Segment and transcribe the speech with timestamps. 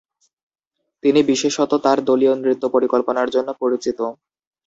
[1.03, 3.99] তিনি বিশেষত তাঁর দলীয় নৃত্য পরিকল্পনার জন্য পরিচিত।